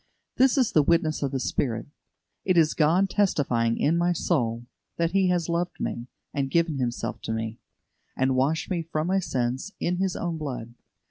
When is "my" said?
3.99-4.13, 9.05-9.19